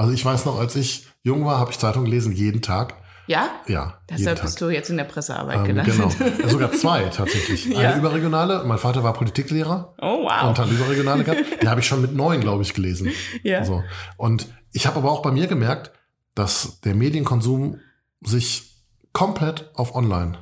[0.00, 2.94] also ich weiß noch, als ich jung war, habe ich Zeitungen gelesen, jeden Tag.
[3.26, 3.48] Ja?
[3.68, 5.94] Ja, Deshalb bist du jetzt in der Pressearbeit Ähm, gelandet.
[6.18, 6.48] genau.
[6.48, 7.66] Sogar zwei tatsächlich.
[7.66, 7.90] Ja.
[7.90, 10.48] Eine überregionale, mein Vater war Politiklehrer Oh, wow.
[10.48, 11.40] und hat überregionale gehabt.
[11.62, 13.12] Die habe ich schon mit neun, glaube ich, gelesen.
[13.44, 13.64] Ja.
[13.64, 13.84] So.
[14.16, 15.92] Und ich habe aber auch bei mir gemerkt,
[16.34, 17.78] dass der Medienkonsum
[18.22, 18.74] sich
[19.12, 20.38] komplett auf Online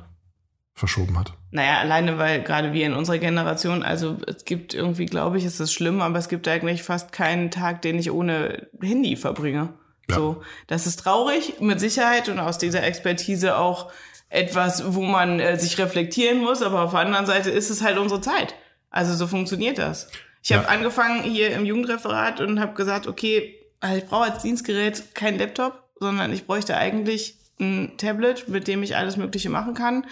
[0.79, 1.33] verschoben hat.
[1.51, 5.59] Naja, alleine weil gerade wir in unserer Generation, also es gibt irgendwie, glaube ich, ist
[5.59, 9.73] es schlimm, aber es gibt eigentlich fast keinen Tag, den ich ohne Handy verbringe.
[10.09, 10.15] Ja.
[10.15, 13.91] So, das ist traurig, mit Sicherheit und aus dieser Expertise auch
[14.29, 17.97] etwas, wo man äh, sich reflektieren muss, aber auf der anderen Seite ist es halt
[17.97, 18.55] unsere Zeit.
[18.89, 20.09] Also so funktioniert das.
[20.41, 20.57] Ich ja.
[20.57, 25.37] habe angefangen hier im Jugendreferat und habe gesagt, okay, also ich brauche als Dienstgerät kein
[25.37, 30.05] Laptop, sondern ich bräuchte eigentlich ein Tablet, mit dem ich alles Mögliche machen kann.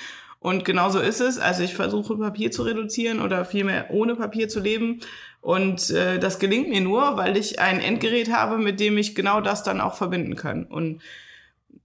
[0.48, 1.40] Und genauso ist es.
[1.40, 5.02] Also ich versuche Papier zu reduzieren oder vielmehr ohne Papier zu leben.
[5.42, 9.42] Und äh, das gelingt mir nur, weil ich ein Endgerät habe, mit dem ich genau
[9.42, 10.64] das dann auch verbinden kann.
[10.64, 11.02] Und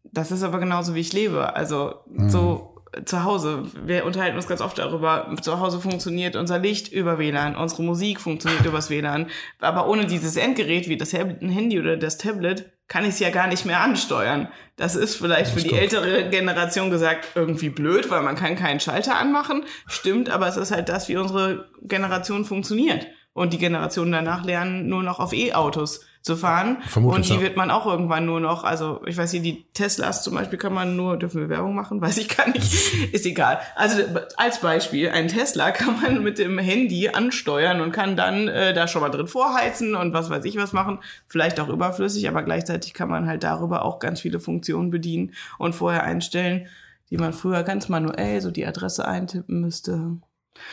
[0.05, 1.57] das ist aber genauso, wie ich lebe.
[1.57, 2.31] Also mhm.
[2.31, 7.19] so zu Hause, wir unterhalten uns ganz oft darüber, zu Hause funktioniert unser Licht über
[7.19, 9.27] WLAN, unsere Musik funktioniert übers WLAN.
[9.59, 13.47] Aber ohne dieses Endgerät wie das Handy oder das Tablet kann ich es ja gar
[13.47, 14.49] nicht mehr ansteuern.
[14.77, 19.17] Das ist vielleicht für die ältere Generation gesagt irgendwie blöd, weil man kann keinen Schalter
[19.17, 19.65] anmachen.
[19.87, 23.07] Stimmt, aber es ist halt das, wie unsere Generation funktioniert.
[23.33, 26.79] Und die Generationen danach lernen nur noch auf E-Autos zu fahren.
[26.87, 30.23] Vermutlich, und die wird man auch irgendwann nur noch, also ich weiß nicht, die Teslas
[30.23, 32.01] zum Beispiel kann man nur, dürfen wir Werbung machen?
[32.01, 33.13] Weiß ich gar nicht.
[33.13, 33.59] Ist egal.
[33.75, 34.03] Also
[34.37, 38.87] als Beispiel, ein Tesla kann man mit dem Handy ansteuern und kann dann äh, da
[38.87, 41.01] schon mal drin vorheizen und was weiß ich was machen.
[41.27, 45.75] Vielleicht auch überflüssig, aber gleichzeitig kann man halt darüber auch ganz viele Funktionen bedienen und
[45.75, 46.69] vorher einstellen,
[47.11, 50.19] die man früher ganz manuell so die Adresse eintippen müsste.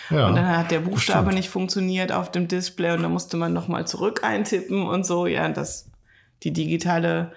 [0.09, 3.53] Ja, und dann hat der Buchstabe nicht funktioniert auf dem Display und dann musste man
[3.53, 5.25] nochmal zurück eintippen und so.
[5.25, 5.89] Ja, das,
[6.43, 7.31] die digitale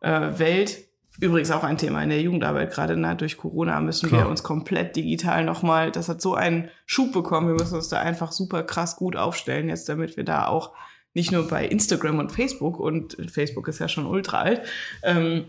[0.00, 0.78] äh, Welt,
[1.20, 4.22] übrigens auch ein Thema in der Jugendarbeit, gerade na, durch Corona müssen Klar.
[4.22, 8.00] wir uns komplett digital nochmal, das hat so einen Schub bekommen, wir müssen uns da
[8.00, 10.72] einfach super krass gut aufstellen jetzt, damit wir da auch
[11.12, 14.62] nicht nur bei Instagram und Facebook, und Facebook ist ja schon ultra alt,
[15.02, 15.46] ähm,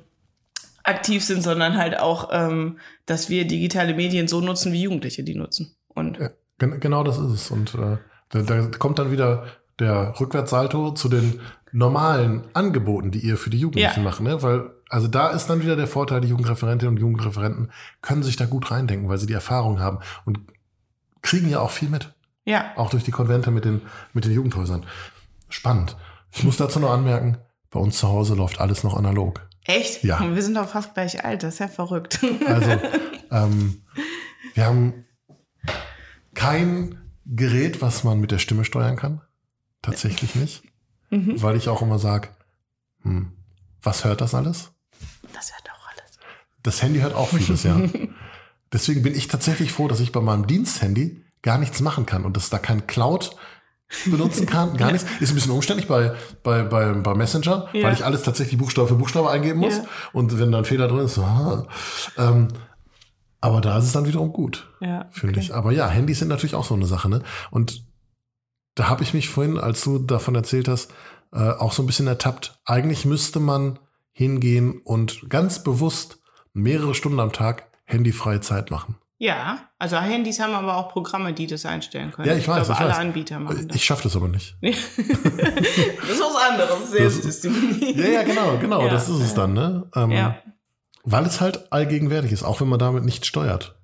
[0.84, 5.36] aktiv sind, sondern halt auch, ähm, dass wir digitale Medien so nutzen, wie Jugendliche die
[5.36, 5.75] nutzen.
[5.93, 7.51] Und ja, genau das ist es.
[7.51, 7.97] Und äh,
[8.30, 9.45] da, da kommt dann wieder
[9.80, 11.39] der Rückwärtssalto zu den
[11.71, 14.04] normalen Angeboten, die ihr für die Jugendlichen ja.
[14.04, 14.41] macht, ne?
[14.43, 18.45] Weil, also da ist dann wieder der Vorteil, die Jugendreferentinnen und Jugendreferenten können sich da
[18.45, 20.39] gut reindenken, weil sie die Erfahrung haben und
[21.21, 22.13] kriegen ja auch viel mit.
[22.45, 22.71] Ja.
[22.75, 23.82] Auch durch die Konvente mit den,
[24.13, 24.86] mit den Jugendhäusern.
[25.49, 25.95] Spannend.
[26.32, 27.38] Ich muss dazu noch anmerken,
[27.69, 29.41] bei uns zu Hause läuft alles noch analog.
[29.65, 30.04] Echt?
[30.04, 30.19] Ja.
[30.21, 32.19] Wir sind doch fast gleich alt, das ist ja verrückt.
[32.47, 32.71] Also,
[33.32, 33.82] ähm,
[34.54, 35.06] wir haben
[36.34, 39.22] kein Gerät, was man mit der Stimme steuern kann.
[39.82, 40.63] Tatsächlich nicht.
[41.10, 41.41] Mhm.
[41.41, 42.30] Weil ich auch immer sage,
[43.04, 43.32] hm,
[43.82, 44.72] was hört das alles?
[45.34, 46.20] Das hört auch alles.
[46.63, 47.80] Das Handy hört auch vieles, ja.
[48.74, 52.38] Deswegen bin ich tatsächlich froh, dass ich bei meinem Diensthandy gar nichts machen kann und
[52.38, 53.36] dass da kein Cloud
[54.06, 55.08] benutzen kann, gar nichts.
[55.20, 56.13] Ist ein bisschen umständlich bei,
[56.44, 57.84] bei, bei, bei Messenger, ja.
[57.84, 59.78] weil ich alles tatsächlich Buchstabe für Buchstabe eingeben muss.
[59.78, 59.86] Ja.
[60.13, 61.67] Und wenn da ein Fehler drin ist, so,
[62.17, 62.48] ähm,
[63.41, 65.45] aber da ist es dann wiederum gut, ja, finde okay.
[65.45, 65.54] ich.
[65.54, 67.10] Aber ja, Handys sind natürlich auch so eine Sache.
[67.10, 67.23] Ne?
[67.49, 67.84] Und
[68.75, 70.93] da habe ich mich vorhin, als du davon erzählt hast,
[71.34, 72.60] äh, auch so ein bisschen ertappt.
[72.65, 73.80] Eigentlich müsste man
[74.12, 76.19] hingehen und ganz bewusst
[76.54, 78.97] mehrere Stunden am Tag handyfreie Zeit machen.
[79.17, 82.27] Ja, also Handys haben aber auch Programme, die das einstellen können.
[82.27, 82.65] Ja, ich, ich weiß.
[82.65, 82.97] Glaube, ich alle weiß.
[82.97, 83.75] Anbieter machen das.
[83.75, 84.58] Ich schaffe das aber nicht.
[84.62, 87.99] das ist was anderes, Selbstdisziplin.
[87.99, 88.89] Ja, ja, genau, genau, ja.
[88.89, 89.88] das ist es dann, ne?
[89.95, 90.38] Ähm, ja.
[91.04, 93.76] Weil es halt allgegenwärtig ist, auch wenn man damit nicht steuert.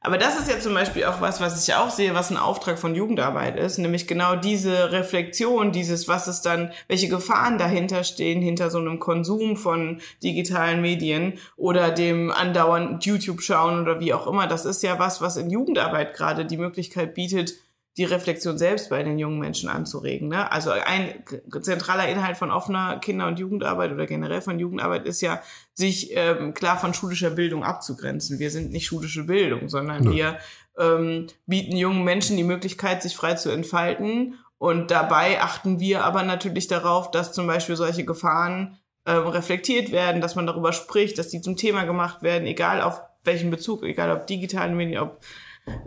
[0.00, 2.78] Aber das ist ja zum Beispiel auch was, was ich auch sehe, was ein Auftrag
[2.78, 8.40] von Jugendarbeit ist, nämlich genau diese Reflexion, dieses, was ist dann, welche Gefahren dahinter stehen,
[8.40, 14.28] hinter so einem Konsum von digitalen Medien oder dem andauernd YouTube schauen oder wie auch
[14.28, 14.46] immer.
[14.46, 17.54] Das ist ja was, was in Jugendarbeit gerade die Möglichkeit bietet,
[17.98, 20.28] die Reflexion selbst bei den jungen Menschen anzuregen.
[20.28, 20.50] Ne?
[20.50, 21.24] Also ein
[21.60, 25.42] zentraler Inhalt von offener Kinder- und Jugendarbeit oder generell von Jugendarbeit ist ja,
[25.74, 28.38] sich ähm, klar von schulischer Bildung abzugrenzen.
[28.38, 30.10] Wir sind nicht schulische Bildung, sondern ja.
[30.12, 30.38] wir
[30.78, 34.34] ähm, bieten jungen Menschen die Möglichkeit, sich frei zu entfalten.
[34.58, 40.20] Und dabei achten wir aber natürlich darauf, dass zum Beispiel solche Gefahren ähm, reflektiert werden,
[40.20, 44.12] dass man darüber spricht, dass die zum Thema gemacht werden, egal auf welchen Bezug, egal
[44.12, 45.20] ob digitalen Medien, ob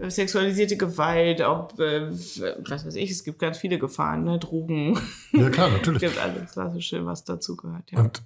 [0.09, 4.39] sexualisierte Gewalt, ob, äh, was weiß ich, es gibt ganz viele Gefahren, ne?
[4.39, 4.99] Drogen.
[5.31, 6.03] Ja, klar, natürlich.
[6.03, 7.99] es gibt alles Klassische, was dazu gehört, ja.
[7.99, 8.21] Und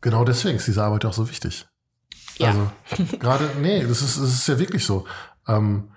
[0.00, 1.66] genau deswegen ist diese Arbeit auch so wichtig.
[2.38, 2.48] Ja.
[2.48, 5.06] Also, gerade, nee, das ist, das ist ja wirklich so.
[5.46, 5.90] Ähm,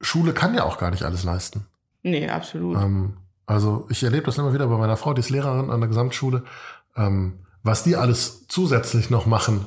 [0.00, 1.66] Schule kann ja auch gar nicht alles leisten.
[2.02, 2.76] Nee, absolut.
[2.76, 3.16] Ähm,
[3.46, 6.44] also, ich erlebe das immer wieder bei meiner Frau, die ist Lehrerin an der Gesamtschule,
[6.96, 9.66] ähm, was die alles zusätzlich noch machen,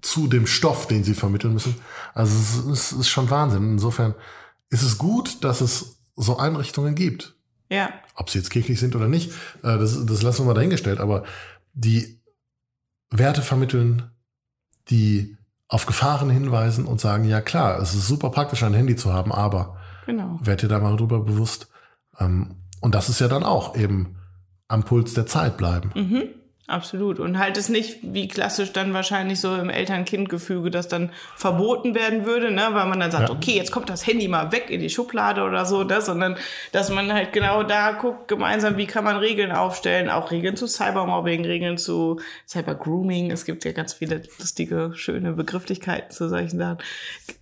[0.00, 1.74] zu dem Stoff, den sie vermitteln müssen.
[2.14, 3.72] Also es ist, es ist schon Wahnsinn.
[3.72, 4.14] Insofern
[4.70, 7.34] ist es gut, dass es so Einrichtungen gibt.
[7.70, 7.90] Ja.
[8.14, 9.30] Ob sie jetzt kirchlich sind oder nicht,
[9.62, 11.00] äh, das, das lassen wir mal dahingestellt.
[11.00, 11.24] Aber
[11.74, 12.20] die
[13.10, 14.10] Werte vermitteln,
[14.90, 15.36] die
[15.68, 19.32] auf Gefahren hinweisen und sagen, ja klar, es ist super praktisch, ein Handy zu haben,
[19.32, 20.38] aber Genau.
[20.42, 21.68] werd dir da mal drüber bewusst.
[22.18, 24.16] Ähm, und das ist ja dann auch eben
[24.68, 25.90] am Puls der Zeit bleiben.
[25.94, 26.28] Mhm.
[26.68, 27.18] Absolut.
[27.18, 32.26] Und halt es nicht wie klassisch dann wahrscheinlich so im Eltern-Kind-Gefüge, das dann verboten werden
[32.26, 32.68] würde, ne?
[32.72, 33.34] weil man dann sagt, Ja.
[33.34, 36.02] okay, jetzt kommt das Handy mal weg in die Schublade oder so, ne?
[36.02, 36.36] sondern
[36.72, 40.66] dass man halt genau da guckt, gemeinsam, wie kann man Regeln aufstellen, auch Regeln zu
[40.66, 43.30] Cybermobbing, Regeln zu Cybergrooming.
[43.30, 46.78] Es gibt ja ganz viele lustige, schöne Begrifflichkeiten zu solchen Sachen.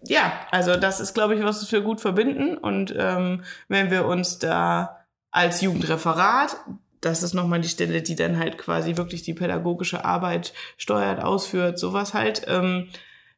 [0.05, 2.57] Ja, also das ist, glaube ich, was wir gut verbinden.
[2.57, 5.01] Und ähm, wenn wir uns da
[5.33, 6.57] als Jugendreferat
[7.01, 11.79] das ist nochmal die Stelle, die dann halt quasi wirklich die pädagogische Arbeit steuert, ausführt,
[11.79, 12.43] sowas halt.
[12.49, 12.89] Ähm,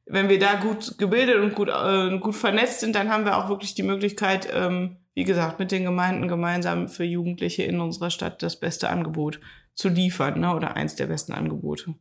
[0.07, 3.49] wenn wir da gut gebildet und gut, äh, gut vernetzt sind, dann haben wir auch
[3.49, 8.43] wirklich die Möglichkeit, ähm, wie gesagt, mit den Gemeinden gemeinsam für Jugendliche in unserer Stadt
[8.43, 9.41] das beste Angebot
[9.75, 10.55] zu liefern, ne?
[10.55, 11.95] oder eins der besten Angebote.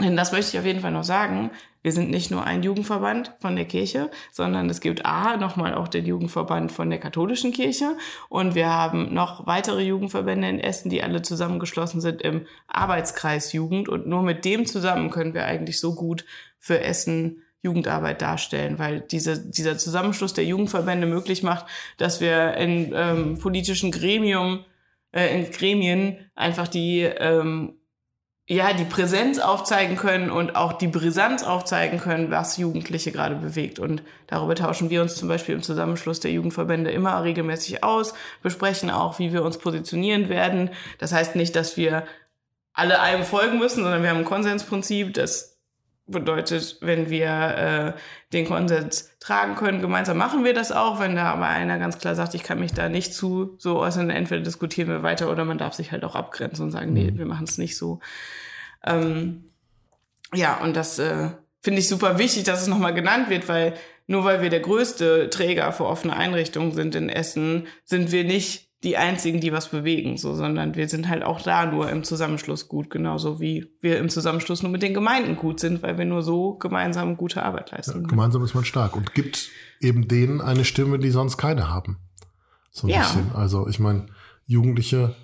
[0.00, 1.50] Denn das möchte ich auf jeden Fall noch sagen.
[1.82, 5.88] Wir sind nicht nur ein Jugendverband von der Kirche, sondern es gibt A, nochmal auch
[5.88, 7.96] den Jugendverband von der katholischen Kirche.
[8.28, 13.88] Und wir haben noch weitere Jugendverbände in Essen, die alle zusammengeschlossen sind im Arbeitskreis Jugend.
[13.88, 16.24] Und nur mit dem zusammen können wir eigentlich so gut
[16.58, 22.92] für Essen Jugendarbeit darstellen, weil diese, dieser Zusammenschluss der Jugendverbände möglich macht, dass wir in
[22.94, 24.64] ähm, politischen Gremium,
[25.10, 27.77] äh, in Gremien einfach die ähm,
[28.50, 33.78] ja, die Präsenz aufzeigen können und auch die Brisanz aufzeigen können, was Jugendliche gerade bewegt.
[33.78, 38.90] Und darüber tauschen wir uns zum Beispiel im Zusammenschluss der Jugendverbände immer regelmäßig aus, besprechen
[38.90, 40.70] auch, wie wir uns positionieren werden.
[40.98, 42.06] Das heißt nicht, dass wir
[42.72, 45.57] alle einem folgen müssen, sondern wir haben ein Konsensprinzip, das
[46.08, 48.00] bedeutet, wenn wir äh,
[48.32, 50.98] den Konsens tragen können, gemeinsam machen wir das auch.
[50.98, 54.10] Wenn da aber einer ganz klar sagt, ich kann mich da nicht zu so äußern,
[54.10, 57.26] entweder diskutieren wir weiter oder man darf sich halt auch abgrenzen und sagen, nee, wir
[57.26, 58.00] machen es nicht so.
[58.84, 59.44] Ähm,
[60.34, 61.30] ja, und das äh,
[61.62, 63.74] finde ich super wichtig, dass es nochmal genannt wird, weil
[64.06, 68.67] nur weil wir der größte Träger für offene Einrichtungen sind in Essen, sind wir nicht
[68.84, 72.68] die einzigen, die was bewegen, so, sondern wir sind halt auch da nur im Zusammenschluss
[72.68, 76.22] gut, genauso wie wir im Zusammenschluss nur mit den Gemeinden gut sind, weil wir nur
[76.22, 77.92] so gemeinsam gute Arbeit leisten.
[77.94, 78.06] können.
[78.06, 79.48] Gemeinsam ist man stark und gibt
[79.80, 81.96] eben denen eine Stimme, die sonst keine haben.
[82.70, 83.00] So ein Ja.
[83.00, 83.32] bisschen.
[83.34, 84.06] Also ich meine,
[84.46, 85.14] Jugendliche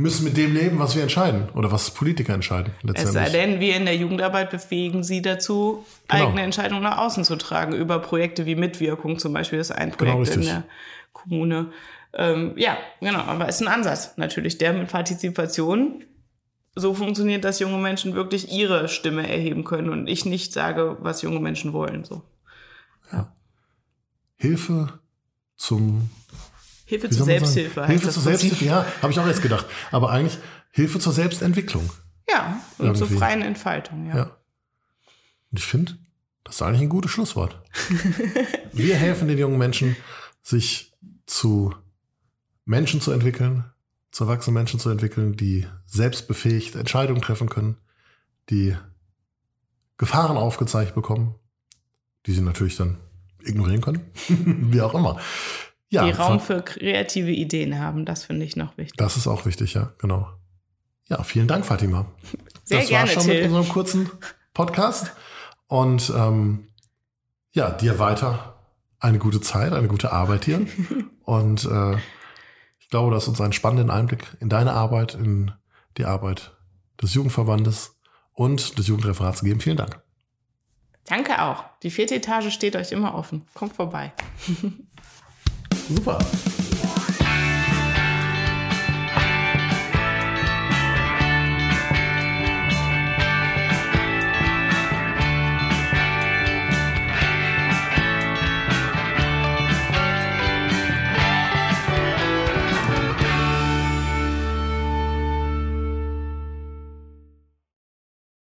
[0.00, 2.72] müssen mit dem leben, was wir entscheiden oder was Politiker entscheiden.
[2.94, 6.28] Es sei denn, wir in der Jugendarbeit befähigen sie dazu, Genau.
[6.28, 9.92] eigene Entscheidungen nach außen zu tragen, über Projekte wie Mitwirkung zum Beispiel, das ist ein
[9.96, 10.48] Genau, Projekt in richtig.
[10.48, 10.64] der
[11.12, 11.72] Kommune.
[12.12, 16.02] Ähm, ja, genau, aber es ist ein Ansatz natürlich, der mit Partizipation
[16.74, 21.22] so funktioniert, dass junge Menschen wirklich ihre Stimme erheben können und ich nicht sage, was
[21.22, 22.04] junge Menschen wollen.
[22.04, 22.22] So.
[24.36, 24.98] Hilfe
[25.56, 26.08] zum
[26.90, 27.24] Hilfe zur?
[27.24, 28.22] Selbsthilfe Hilfe zur.
[28.22, 29.64] Selbsthilfe, ja, habe ich auch erst gedacht.
[29.92, 30.38] Aber eigentlich
[30.72, 31.88] Hilfe zur Selbstentwicklung.
[32.28, 33.18] Ja, und zur Irgendwie.
[33.18, 34.16] freien Entfaltung, ja.
[34.16, 34.22] Ja.
[35.52, 35.96] Und ich finde,
[36.42, 37.62] das ist eigentlich ein gutes Schlusswort.
[38.72, 39.96] Wir helfen den jungen Menschen,
[40.42, 40.92] sich
[41.26, 41.72] zu
[42.64, 43.64] Menschen zu entwickeln,
[44.10, 47.76] zu erwachsenen Menschen zu entwickeln, die selbstbefähigt Entscheidungen treffen können,
[48.48, 48.76] die
[49.96, 51.36] Gefahren aufgezeigt bekommen,
[52.26, 52.98] die sie natürlich dann
[53.44, 54.10] ignorieren können,
[54.72, 55.20] wie auch immer.
[55.90, 58.96] Ja, Die Raum für kreative Ideen haben, das finde ich noch wichtig.
[58.96, 60.28] das ist auch wichtig, ja, genau.
[61.08, 62.06] Ja, vielen Dank, Fatima.
[62.62, 63.46] Sehr das gerne, war schon mit Till.
[63.46, 64.10] unserem kurzen
[64.54, 65.12] Podcast.
[65.66, 66.68] Und ähm,
[67.52, 68.54] ja, dir weiter
[69.00, 70.64] eine gute Zeit, eine gute Arbeit hier.
[71.24, 71.96] Und äh,
[72.78, 75.50] ich glaube, du hast uns einen spannenden Einblick in deine Arbeit, in
[75.96, 76.56] die Arbeit
[77.02, 77.96] des Jugendverbandes
[78.32, 79.60] und des Jugendreferats gegeben.
[79.60, 80.00] Vielen Dank.
[81.06, 81.64] Danke auch.
[81.82, 83.46] Die vierte Etage steht euch immer offen.
[83.54, 84.12] Kommt vorbei.
[85.90, 86.59] Super.